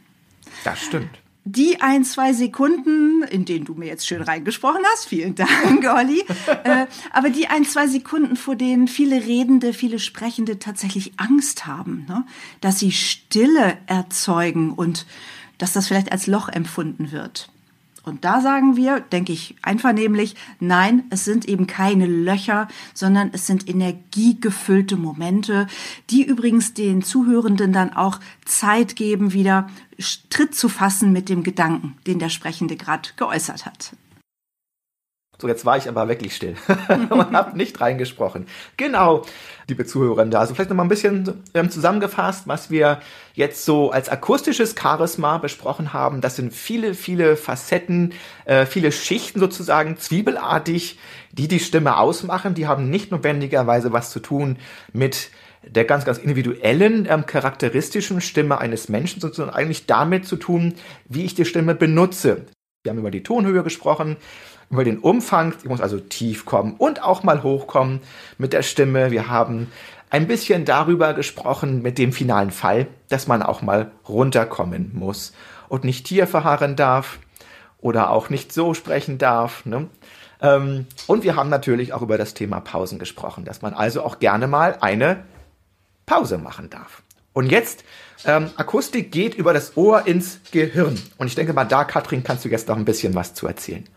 Das 0.63 0.79
stimmt. 0.81 1.09
Die 1.45 1.81
ein, 1.81 2.05
zwei 2.05 2.31
Sekunden, 2.31 3.23
in 3.23 3.43
denen 3.43 3.65
du 3.65 3.73
mir 3.73 3.87
jetzt 3.87 4.07
schön 4.07 4.21
reingesprochen 4.21 4.81
hast, 4.93 5.07
vielen 5.07 5.35
Dank, 5.35 5.85
Olli, 5.85 6.23
äh, 6.63 6.85
aber 7.11 7.29
die 7.29 7.47
ein, 7.47 7.65
zwei 7.65 7.87
Sekunden, 7.87 8.37
vor 8.37 8.55
denen 8.55 8.87
viele 8.87 9.25
Redende, 9.25 9.73
viele 9.73 9.99
Sprechende 9.99 10.57
tatsächlich 10.57 11.13
Angst 11.17 11.65
haben, 11.65 12.05
ne? 12.07 12.25
dass 12.61 12.79
sie 12.79 12.93
Stille 12.93 13.77
erzeugen 13.87 14.71
und 14.71 15.05
dass 15.57 15.73
das 15.73 15.87
vielleicht 15.87 16.11
als 16.11 16.27
Loch 16.27 16.47
empfunden 16.47 17.11
wird. 17.11 17.49
Und 18.03 18.25
da 18.25 18.41
sagen 18.41 18.75
wir, 18.75 18.99
denke 18.99 19.31
ich 19.31 19.55
einvernehmlich, 19.61 20.35
nein, 20.59 21.03
es 21.09 21.23
sind 21.23 21.47
eben 21.47 21.67
keine 21.67 22.05
Löcher, 22.05 22.67
sondern 22.93 23.29
es 23.31 23.47
sind 23.47 23.69
energiegefüllte 23.69 24.97
Momente, 24.97 25.67
die 26.09 26.23
übrigens 26.23 26.73
den 26.73 27.01
Zuhörenden 27.01 27.71
dann 27.71 27.93
auch 27.93 28.19
Zeit 28.43 28.97
geben, 28.97 29.31
wieder 29.31 29.69
Tritt 30.29 30.53
zu 30.53 30.67
fassen 30.67 31.13
mit 31.13 31.29
dem 31.29 31.43
Gedanken, 31.43 31.95
den 32.05 32.19
der 32.19 32.29
Sprechende 32.29 32.75
gerade 32.75 33.09
geäußert 33.15 33.65
hat. 33.65 33.95
So, 35.39 35.47
jetzt 35.47 35.65
war 35.65 35.77
ich 35.77 35.89
aber 35.89 36.07
wirklich 36.07 36.35
still 36.35 36.55
und 37.09 37.33
habe 37.33 37.57
nicht 37.57 37.81
reingesprochen. 37.81 38.45
Genau, 38.77 39.23
liebe 39.67 39.83
Zuhörende. 39.83 40.37
Also 40.37 40.53
vielleicht 40.53 40.69
noch 40.69 40.77
mal 40.77 40.83
ein 40.83 40.89
bisschen 40.89 41.43
ähm, 41.53 41.69
zusammengefasst, 41.69 42.47
was 42.47 42.69
wir 42.69 43.01
jetzt 43.33 43.65
so 43.65 43.91
als 43.91 44.09
akustisches 44.09 44.75
Charisma 44.79 45.39
besprochen 45.39 45.91
haben. 45.91 46.21
Das 46.21 46.35
sind 46.35 46.53
viele, 46.53 46.93
viele 46.93 47.35
Facetten, 47.35 48.13
äh, 48.45 48.65
viele 48.65 48.91
Schichten 48.91 49.39
sozusagen, 49.39 49.97
zwiebelartig, 49.97 50.99
die 51.31 51.47
die 51.47 51.59
Stimme 51.59 51.97
ausmachen. 51.97 52.53
Die 52.53 52.67
haben 52.67 52.89
nicht 52.89 53.11
notwendigerweise 53.11 53.91
was 53.91 54.11
zu 54.11 54.19
tun 54.19 54.57
mit 54.93 55.31
der 55.63 55.85
ganz, 55.85 56.05
ganz 56.05 56.19
individuellen, 56.19 57.07
ähm, 57.09 57.25
charakteristischen 57.25 58.21
Stimme 58.21 58.59
eines 58.59 58.87
Menschen, 58.87 59.19
sondern 59.19 59.49
eigentlich 59.49 59.87
damit 59.87 60.27
zu 60.27 60.35
tun, 60.35 60.75
wie 61.05 61.25
ich 61.25 61.35
die 61.35 61.45
Stimme 61.45 61.73
benutze. 61.73 62.45
Wir 62.83 62.91
haben 62.91 62.99
über 62.99 63.11
die 63.11 63.23
Tonhöhe 63.23 63.63
gesprochen 63.63 64.17
über 64.69 64.83
den 64.83 64.99
Umfang. 64.99 65.53
Ich 65.61 65.69
muss 65.69 65.81
also 65.81 65.99
tief 65.99 66.45
kommen 66.45 66.75
und 66.77 67.03
auch 67.03 67.23
mal 67.23 67.43
hochkommen 67.43 68.01
mit 68.37 68.53
der 68.53 68.63
Stimme. 68.63 69.11
Wir 69.11 69.29
haben 69.29 69.71
ein 70.09 70.27
bisschen 70.27 70.63
darüber 70.63 71.13
gesprochen 71.13 71.81
mit 71.81 71.97
dem 71.97 72.13
finalen 72.13 72.51
Fall, 72.51 72.87
dass 73.09 73.27
man 73.27 73.41
auch 73.41 73.61
mal 73.61 73.91
runterkommen 74.07 74.91
muss 74.93 75.33
und 75.69 75.83
nicht 75.83 76.07
hier 76.07 76.27
verharren 76.27 76.75
darf 76.75 77.17
oder 77.79 78.11
auch 78.11 78.29
nicht 78.29 78.53
so 78.53 78.75
sprechen 78.75 79.17
darf. 79.17 79.65
Ne? 79.65 79.89
Ähm, 80.39 80.85
und 81.07 81.23
wir 81.23 81.35
haben 81.35 81.49
natürlich 81.49 81.93
auch 81.93 82.03
über 82.03 82.19
das 82.19 82.35
Thema 82.35 82.59
Pausen 82.59 82.99
gesprochen, 82.99 83.43
dass 83.43 83.63
man 83.63 83.73
also 83.73 84.03
auch 84.03 84.19
gerne 84.19 84.47
mal 84.47 84.77
eine 84.81 85.23
Pause 86.05 86.37
machen 86.37 86.69
darf. 86.69 87.01
Und 87.33 87.51
jetzt, 87.51 87.83
ähm, 88.25 88.51
Akustik 88.55 89.11
geht 89.11 89.33
über 89.33 89.51
das 89.51 89.75
Ohr 89.77 90.05
ins 90.05 90.41
Gehirn. 90.51 91.01
Und 91.17 91.25
ich 91.25 91.33
denke 91.33 91.53
mal, 91.53 91.65
da, 91.65 91.85
Katrin, 91.85 92.23
kannst 92.23 92.45
du 92.45 92.49
jetzt 92.49 92.67
noch 92.67 92.77
ein 92.77 92.85
bisschen 92.85 93.15
was 93.15 93.33
zu 93.33 93.47
erzählen 93.47 93.87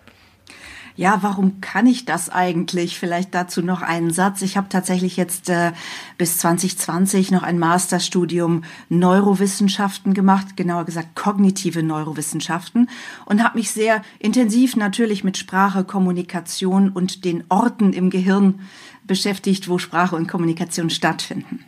ja, 0.97 1.19
warum 1.21 1.61
kann 1.61 1.87
ich 1.87 2.07
das 2.07 2.31
eigentlich? 2.31 2.99
Vielleicht 2.99 3.35
dazu 3.35 3.61
noch 3.61 3.83
einen 3.83 4.11
Satz. 4.11 4.41
Ich 4.43 4.57
habe 4.57 4.69
tatsächlich 4.69 5.17
jetzt 5.17 5.51
äh, 5.51 5.73
bis 6.17 6.39
2020 6.39 7.31
noch 7.31 7.43
ein 7.43 7.59
Masterstudium 7.59 8.65
Neurowissenschaften 8.89 10.15
gemacht, 10.15 10.57
genauer 10.57 10.85
gesagt 10.85 11.15
kognitive 11.15 11.83
Neurowissenschaften 11.83 12.89
und 13.27 13.45
habe 13.45 13.59
mich 13.59 13.71
sehr 13.71 14.03
intensiv 14.19 14.77
natürlich 14.77 15.23
mit 15.23 15.37
Sprache, 15.37 15.85
Kommunikation 15.85 16.89
und 16.89 17.25
den 17.25 17.45
Orten 17.51 17.93
im 17.93 18.09
Gehirn 18.09 18.61
beschäftigt, 19.07 19.69
wo 19.69 19.79
Sprache 19.79 20.17
und 20.17 20.29
Kommunikation 20.29 20.89
stattfinden. 20.89 21.65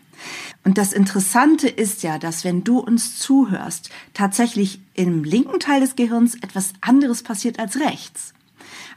Und 0.65 0.79
das 0.79 0.93
Interessante 0.93 1.69
ist 1.69 2.03
ja, 2.03 2.19
dass 2.19 2.45
wenn 2.45 2.65
du 2.65 2.79
uns 2.79 3.19
zuhörst, 3.19 3.91
tatsächlich 4.15 4.81
im 4.95 5.23
linken 5.23 5.61
Teil 5.61 5.81
des 5.81 5.97
Gehirns 5.97 6.35
etwas 6.35 6.73
anderes 6.81 7.23
passiert 7.23 7.59
als 7.59 7.79
rechts. 7.79 8.35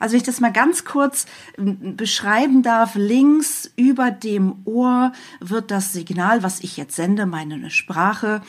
Also 0.01 0.13
wenn 0.13 0.17
ich 0.21 0.25
das 0.25 0.39
mal 0.39 0.51
ganz 0.51 0.83
kurz 0.83 1.27
ähm, 1.57 1.95
beschreiben 1.95 2.63
darf, 2.63 2.95
links 2.95 3.71
über 3.75 4.09
dem 4.09 4.55
Ohr 4.65 5.13
wird 5.39 5.69
das 5.69 5.93
Signal, 5.93 6.41
was 6.41 6.59
ich 6.61 6.75
jetzt 6.75 6.95
sende, 6.95 7.27
meine 7.27 7.69
Sprache, 7.69 8.41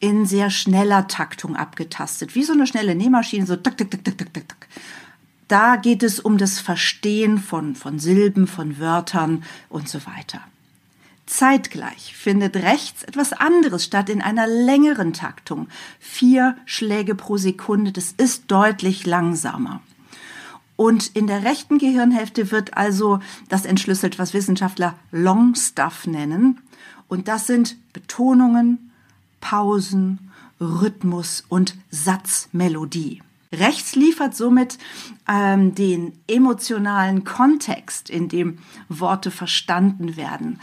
in 0.00 0.26
sehr 0.26 0.50
schneller 0.50 1.08
Taktung 1.08 1.56
abgetastet. 1.56 2.34
Wie 2.34 2.44
so 2.44 2.52
eine 2.52 2.66
schnelle 2.66 2.94
Nähmaschine, 2.94 3.46
so 3.46 3.56
tak, 3.56 3.78
tak, 3.78 3.90
tak, 3.90 4.04
tak, 4.04 4.18
tak, 4.18 4.34
tak. 4.34 4.68
Da 5.48 5.76
geht 5.76 6.02
es 6.02 6.20
um 6.20 6.36
das 6.36 6.60
Verstehen 6.60 7.38
von, 7.38 7.74
von 7.74 7.98
Silben, 7.98 8.46
von 8.46 8.78
Wörtern 8.78 9.44
und 9.70 9.88
so 9.88 10.00
weiter. 10.06 10.42
Zeitgleich 11.24 12.14
findet 12.14 12.56
rechts 12.56 13.02
etwas 13.02 13.32
anderes 13.32 13.84
statt 13.84 14.10
in 14.10 14.20
einer 14.20 14.46
längeren 14.46 15.14
Taktung. 15.14 15.68
Vier 15.98 16.56
Schläge 16.66 17.14
pro 17.14 17.38
Sekunde, 17.38 17.92
das 17.92 18.12
ist 18.12 18.44
deutlich 18.50 19.06
langsamer. 19.06 19.80
Und 20.78 21.08
in 21.16 21.26
der 21.26 21.42
rechten 21.42 21.78
Gehirnhälfte 21.78 22.52
wird 22.52 22.76
also 22.76 23.18
das 23.48 23.64
entschlüsselt, 23.64 24.20
was 24.20 24.32
Wissenschaftler 24.32 24.94
Long 25.10 25.56
Stuff 25.56 26.06
nennen. 26.06 26.60
Und 27.08 27.26
das 27.26 27.48
sind 27.48 27.76
Betonungen, 27.92 28.92
Pausen, 29.40 30.30
Rhythmus 30.60 31.42
und 31.48 31.74
Satzmelodie. 31.90 33.24
Rechts 33.52 33.96
liefert 33.96 34.36
somit 34.36 34.78
ähm, 35.26 35.74
den 35.74 36.12
emotionalen 36.28 37.24
Kontext, 37.24 38.08
in 38.08 38.28
dem 38.28 38.58
Worte 38.88 39.32
verstanden 39.32 40.16
werden. 40.16 40.60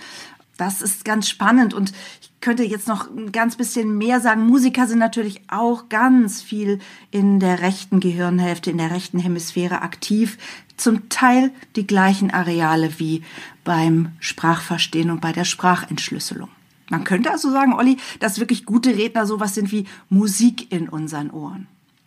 Das 0.55 0.81
ist 0.81 1.03
ganz 1.03 1.27
spannend 1.27 1.73
und 1.73 1.91
ich 2.21 2.31
könnte 2.45 2.63
jetzt 2.63 2.87
noch 2.87 3.09
ein 3.09 3.31
ganz 3.31 3.55
bisschen 3.55 3.97
mehr 3.97 4.21
sagen. 4.21 4.45
Musiker 4.45 4.85
sind 4.85 4.99
natürlich 4.99 5.41
auch 5.47 5.89
ganz 5.89 6.43
viel 6.43 6.77
in 7.09 7.39
der 7.39 7.63
rechten 7.63 7.99
Gehirnhälfte, 7.99 8.69
in 8.69 8.77
der 8.77 8.91
rechten 8.91 9.17
Hemisphäre 9.17 9.81
aktiv. 9.81 10.37
Zum 10.77 11.09
Teil 11.09 11.49
die 11.75 11.87
gleichen 11.87 12.29
Areale 12.29 12.99
wie 12.99 13.23
beim 13.63 14.11
Sprachverstehen 14.19 15.09
und 15.09 15.21
bei 15.21 15.31
der 15.31 15.43
Sprachentschlüsselung. 15.43 16.49
Man 16.91 17.03
könnte 17.03 17.31
also 17.31 17.49
sagen, 17.49 17.73
Olli, 17.73 17.97
dass 18.19 18.39
wirklich 18.39 18.65
gute 18.65 18.95
Redner 18.95 19.25
sowas 19.25 19.55
sind 19.55 19.71
wie 19.71 19.85
Musik 20.09 20.71
in 20.71 20.87
unseren 20.87 21.31
Ohren. 21.31 21.65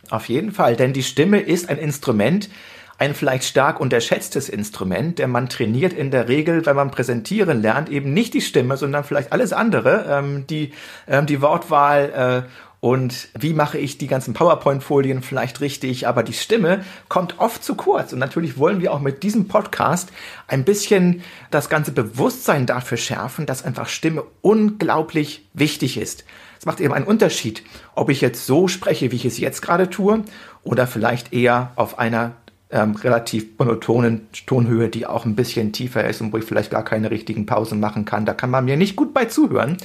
Auf 0.09 0.28
jeden 0.28 0.52
Fall, 0.52 0.76
denn 0.76 0.92
die 0.92 1.02
Stimme 1.02 1.40
ist 1.40 1.68
ein 1.68 1.78
Instrument, 1.78 2.49
ein 2.98 3.14
vielleicht 3.14 3.44
stark 3.44 3.80
unterschätztes 3.80 4.48
Instrument, 4.48 5.18
denn 5.18 5.30
man 5.30 5.48
trainiert 5.48 5.92
in 5.92 6.10
der 6.10 6.28
Regel, 6.28 6.66
wenn 6.66 6.76
man 6.76 6.90
präsentieren 6.90 7.62
lernt, 7.62 7.88
eben 7.88 8.12
nicht 8.12 8.34
die 8.34 8.40
Stimme, 8.40 8.76
sondern 8.76 9.04
vielleicht 9.04 9.32
alles 9.32 9.52
andere, 9.52 10.04
ähm, 10.08 10.46
die, 10.48 10.72
ähm, 11.06 11.26
die 11.26 11.40
Wortwahl 11.40 12.44
äh, 12.46 12.50
und 12.80 13.28
wie 13.36 13.54
mache 13.54 13.78
ich 13.78 13.98
die 13.98 14.06
ganzen 14.06 14.34
PowerPoint-Folien 14.34 15.22
vielleicht 15.22 15.60
richtig, 15.60 16.06
aber 16.06 16.22
die 16.22 16.32
Stimme 16.32 16.84
kommt 17.08 17.40
oft 17.40 17.64
zu 17.64 17.74
kurz. 17.74 18.12
Und 18.12 18.20
natürlich 18.20 18.56
wollen 18.56 18.80
wir 18.80 18.92
auch 18.92 19.00
mit 19.00 19.24
diesem 19.24 19.48
Podcast 19.48 20.10
ein 20.46 20.64
bisschen 20.64 21.22
das 21.50 21.68
ganze 21.68 21.90
Bewusstsein 21.90 22.66
dafür 22.66 22.96
schärfen, 22.96 23.46
dass 23.46 23.64
einfach 23.64 23.88
Stimme 23.88 24.22
unglaublich 24.42 25.48
wichtig 25.54 25.96
ist. 25.96 26.24
Es 26.58 26.66
macht 26.66 26.80
eben 26.80 26.94
einen 26.94 27.06
Unterschied, 27.06 27.64
ob 27.96 28.10
ich 28.10 28.20
jetzt 28.20 28.46
so 28.46 28.68
spreche, 28.68 29.10
wie 29.10 29.16
ich 29.16 29.24
es 29.24 29.38
jetzt 29.38 29.60
gerade 29.60 29.90
tue, 29.90 30.22
oder 30.62 30.86
vielleicht 30.86 31.32
eher 31.32 31.72
auf 31.74 31.98
einer 31.98 32.36
ähm, 32.70 32.94
relativ 32.96 33.58
monotonen 33.58 34.28
Tonhöhe, 34.46 34.88
die 34.88 35.06
auch 35.06 35.25
ein 35.25 35.37
bisschen 35.37 35.72
tiefer 35.72 36.06
ist 36.08 36.20
und 36.20 36.32
wo 36.32 36.38
ich 36.38 36.44
vielleicht 36.44 36.70
gar 36.70 36.84
keine 36.84 37.10
richtigen 37.10 37.46
Pausen 37.46 37.80
machen 37.80 38.04
kann. 38.04 38.26
Da 38.26 38.34
kann 38.34 38.50
man 38.50 38.64
mir 38.64 38.76
nicht 38.76 38.96
gut 38.96 39.14
bei 39.14 39.25
zuhören. 39.25 39.78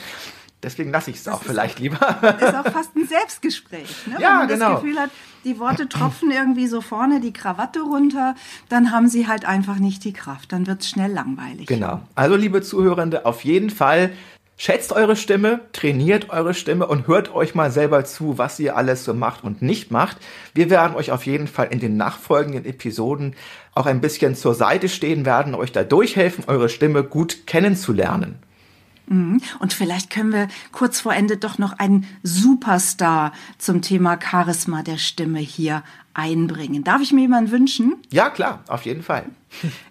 Deswegen 0.62 0.92
lasse 0.92 1.12
ich 1.12 1.18
es 1.18 1.28
auch 1.28 1.44
vielleicht 1.44 1.80
lieber. 1.80 1.98
Ist 2.40 2.56
auch 2.56 2.72
fast 2.72 2.96
ein 2.96 3.06
Selbstgespräch. 3.06 4.08
Ne? 4.08 4.16
Ja, 4.20 4.30
Wenn 4.30 4.38
man 4.38 4.48
genau. 4.48 4.72
das 4.74 4.82
Gefühl 4.82 5.00
hat, 5.00 5.10
die 5.44 5.60
Worte 5.60 5.90
tropfen 5.90 6.32
irgendwie 6.32 6.68
so 6.68 6.80
vorne 6.80 7.20
die 7.20 7.34
Krawatte 7.34 7.82
runter, 7.82 8.36
dann 8.70 8.92
haben 8.92 9.10
sie 9.10 9.28
halt 9.28 9.44
einfach 9.44 9.76
nicht 9.76 10.06
die 10.06 10.14
Kraft. 10.14 10.54
Dann 10.54 10.66
wird 10.66 10.82
es 10.82 10.90
schnell 10.90 11.12
langweilig. 11.12 11.68
Genau. 11.68 12.00
Also, 12.16 12.38
liebe 12.38 12.62
Zuhörende, 12.62 13.26
auf 13.26 13.44
jeden 13.44 13.70
Fall 13.70 14.12
Schätzt 14.56 14.94
eure 14.94 15.16
Stimme, 15.16 15.62
trainiert 15.74 16.30
eure 16.30 16.54
Stimme 16.54 16.88
und 16.88 17.08
hört 17.08 17.34
euch 17.34 17.56
mal 17.56 17.72
selber 17.72 18.06
zu, 18.06 18.38
was 18.38 18.60
ihr 18.60 18.78
alles 18.78 19.04
so 19.04 19.14
macht 19.14 19.44
und 19.44 19.62
nicht 19.62 19.92
macht. 19.92 20.18
Wir 20.54 20.70
werden 20.70 20.96
euch 20.96 21.12
auf 21.12 21.26
jeden 21.26 21.48
Fall 21.48 21.68
in 21.72 21.80
den 21.80 21.98
nachfolgenden 21.98 22.66
Episoden 22.66 23.36
auch 23.74 23.88
ein 23.88 24.00
bisschen 24.00 24.36
zur 24.36 24.54
Seite 24.54 24.90
stehen, 24.90 25.26
werden 25.26 25.56
euch 25.56 25.72
da 25.72 25.84
durchhelfen, 25.84 26.44
eure 26.48 26.70
Stimme 26.70 27.04
gut 27.04 27.48
kennenzulernen. 27.48 28.36
Mhm. 29.08 29.42
Und 29.60 29.74
vielleicht 29.74 30.10
können 30.10 30.32
wir 30.32 30.48
kurz 30.72 31.02
vor 31.02 31.14
Ende 31.14 31.38
doch 31.38 31.58
noch 31.58 31.80
einen 31.80 32.06
Superstar 32.22 33.34
zum 33.58 33.82
Thema 33.82 34.20
Charisma 34.22 34.84
der 34.84 34.98
Stimme 34.98 35.40
hier 35.40 35.84
einbringen. 36.14 36.84
Darf 36.84 37.02
ich 37.02 37.12
mir 37.12 37.22
jemanden 37.22 37.52
wünschen? 37.52 37.96
Ja, 38.12 38.30
klar, 38.30 38.64
auf 38.68 38.86
jeden 38.86 39.04
Fall. 39.04 39.26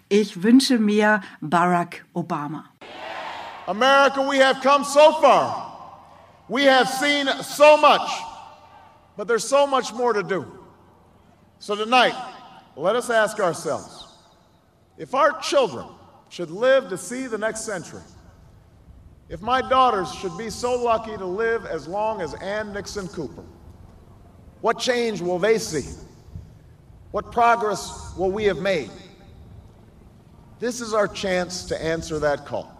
Ich 0.09 0.41
wünsche 0.43 0.79
mir 0.79 1.21
Barack 1.41 2.05
Obama. 2.13 2.65
America, 3.67 4.21
we 4.21 4.37
have 4.37 4.61
come 4.61 4.83
so 4.83 5.13
far. 5.13 5.71
We 6.49 6.63
have 6.63 6.89
seen 6.89 7.27
so 7.43 7.77
much, 7.77 8.09
but 9.15 9.27
there's 9.27 9.47
so 9.47 9.65
much 9.65 9.93
more 9.93 10.13
to 10.13 10.23
do. 10.23 10.59
So 11.59 11.75
tonight, 11.75 12.15
let 12.75 12.95
us 12.95 13.09
ask 13.09 13.39
ourselves 13.39 14.07
if 14.97 15.15
our 15.15 15.39
children 15.39 15.85
should 16.29 16.51
live 16.51 16.89
to 16.89 16.97
see 16.97 17.27
the 17.27 17.37
next 17.37 17.61
century, 17.61 18.01
if 19.29 19.41
my 19.41 19.61
daughters 19.61 20.13
should 20.15 20.37
be 20.37 20.49
so 20.49 20.81
lucky 20.81 21.15
to 21.15 21.25
live 21.25 21.65
as 21.65 21.87
long 21.87 22.21
as 22.21 22.33
Ann 22.35 22.73
Nixon 22.73 23.07
Cooper, 23.07 23.45
what 24.61 24.77
change 24.77 25.21
will 25.21 25.39
they 25.39 25.57
see? 25.57 25.97
What 27.11 27.31
progress 27.31 28.13
will 28.17 28.31
we 28.31 28.45
have 28.45 28.57
made? 28.57 28.89
This 30.59 30.81
is 30.81 30.93
our 30.93 31.07
chance 31.07 31.65
to 31.65 31.81
answer 31.81 32.19
that 32.19 32.45
call. 32.45 32.72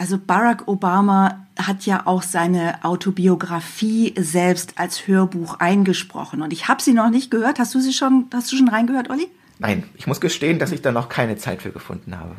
Also 0.00 0.16
Barack 0.16 0.66
Obama 0.66 1.46
hat 1.58 1.84
ja 1.84 2.06
auch 2.06 2.22
seine 2.22 2.82
Autobiografie 2.86 4.14
selbst 4.18 4.78
als 4.78 5.06
Hörbuch 5.06 5.56
eingesprochen 5.60 6.40
und 6.40 6.54
ich 6.54 6.68
habe 6.68 6.80
sie 6.80 6.94
noch 6.94 7.10
nicht 7.10 7.30
gehört. 7.30 7.58
Hast 7.58 7.74
du 7.74 7.80
sie 7.80 7.92
schon 7.92 8.24
hast 8.32 8.50
du 8.50 8.56
schon 8.56 8.68
reingehört, 8.68 9.10
Olli? 9.10 9.28
Nein, 9.58 9.84
ich 9.96 10.06
muss 10.06 10.22
gestehen, 10.22 10.58
dass 10.58 10.72
ich 10.72 10.80
da 10.80 10.90
noch 10.90 11.10
keine 11.10 11.36
Zeit 11.36 11.60
für 11.60 11.70
gefunden 11.70 12.18
habe. 12.18 12.34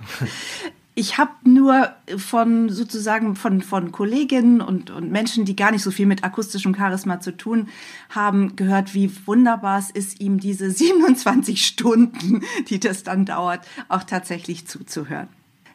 Ich 0.94 1.20
habe 1.20 1.32
nur 1.44 1.90
von 2.18 2.70
sozusagen 2.70 3.36
von, 3.36 3.62
von 3.62 3.92
Kolleginnen 3.92 4.60
und, 4.60 4.90
und 4.90 5.12
Menschen, 5.12 5.46
die 5.46 5.56
gar 5.56 5.72
nicht 5.72 5.84
so 5.84 5.92
viel 5.92 6.06
mit 6.06 6.24
akustischem 6.24 6.76
Charisma 6.76 7.20
zu 7.20 7.38
tun 7.38 7.70
haben, 8.10 8.56
gehört, 8.56 8.94
wie 8.94 9.10
wunderbar 9.26 9.80
es 9.80 9.90
ist, 9.92 10.20
ihm 10.20 10.40
diese 10.40 10.70
27 10.72 11.66
Stunden, 11.66 12.42
die 12.70 12.80
das 12.80 13.04
dann 13.04 13.26
dauert, 13.26 13.66
auch 13.88 14.04
tatsächlich 14.04 14.68
zuzuhören. 14.68 15.30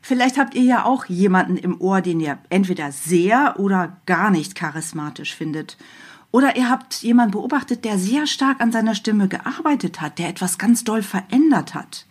Vielleicht 0.09 0.39
habt 0.39 0.55
ihr 0.55 0.63
ja 0.63 0.85
auch 0.85 1.07
jemanden 1.07 1.57
im 1.57 1.81
Ohr, 1.81 2.01
den 2.01 2.21
ihr 2.21 2.39
entweder 2.49 2.93
sehr 2.93 3.59
oder 3.59 3.97
gar 4.07 4.31
nicht 4.31 4.55
charismatisch 4.55 5.35
findet. 5.35 5.77
Oder 6.31 6.55
ihr 6.55 6.71
habt 6.71 7.03
jemanden 7.03 7.33
beobachtet, 7.33 7.85
der 7.85 7.99
sehr 7.99 8.29
stark 8.29 8.61
an 8.61 8.71
seiner 8.71 8.95
Stimme 8.95 9.27
gearbeitet 9.27 10.01
hat, 10.01 10.21
der 10.21 10.29
etwas 10.29 10.59
ganz 10.59 10.85
doll 10.85 11.03
verändert 11.03 11.75
hat. 11.75 12.07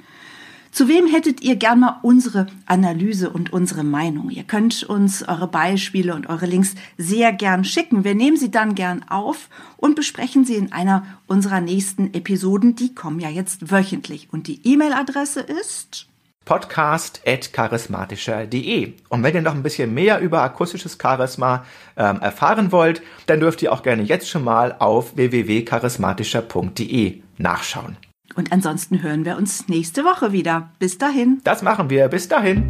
Zu 0.72 0.90
wem 0.90 1.08
hättet 1.08 1.40
ihr 1.42 1.56
gern 1.56 1.80
mal 1.80 2.00
unsere 2.02 2.48
Analyse 2.66 3.30
und 3.30 3.54
unsere 3.54 3.86
Meinung? 3.86 4.30
Ihr 4.30 4.44
könnt 4.44 4.84
uns 4.84 5.24
eure 5.24 5.48
Beispiele 5.48 6.16
und 6.16 6.28
eure 6.28 6.48
Links 6.48 6.76
sehr 6.98 7.32
gern 7.32 7.64
schicken. 7.64 8.04
Wir 8.04 8.14
nehmen 8.14 8.36
sie 8.36 8.52
dann 8.52 8.76
gern 8.76 9.04
auf 9.08 9.48
und 9.78 9.96
besprechen 9.96 10.44
sie 10.44 10.56
in 10.56 10.74
einer 10.74 11.06
unserer 11.28 11.62
nächsten 11.62 12.14
Episoden. 12.14 12.76
Die 12.76 12.94
kommen 12.94 13.22
ja 13.22 13.30
jetzt 13.30 13.72
wöchentlich. 13.72 14.28
Und 14.34 14.48
die 14.48 14.60
E-Mail-Adresse 14.68 15.40
ist 15.40 16.08
podcast.charismatischer.de. 16.46 18.94
Und 19.10 19.24
wenn 19.24 19.36
ihr 19.36 19.42
noch 19.42 19.56
ein 19.56 19.64
bisschen 19.64 19.94
mehr 19.94 20.20
über 20.20 20.42
akustisches 20.42 20.98
Charisma 21.02 21.66
ähm, 21.98 22.22
erfahren 22.22 22.72
wollt, 22.72 23.02
dann 23.26 23.42
dürft 23.42 23.62
ihr 23.62 23.74
auch 23.74 23.84
gerne 23.84 24.04
jetzt 24.04 24.30
schon 24.30 24.44
mal 24.44 24.76
auf 24.80 25.18
www.charismatischer.de 25.18 27.22
nachschauen. 27.38 27.98
Und 28.36 28.52
ansonsten 28.52 29.02
hören 29.02 29.26
wir 29.26 29.38
uns 29.38 29.68
nächste 29.68 30.04
Woche 30.04 30.32
wieder. 30.32 30.70
Bis 30.80 30.98
dahin. 30.98 31.42
Das 31.44 31.62
machen 31.62 31.90
wir. 31.90 32.08
Bis 32.10 32.28
dahin. 32.28 32.70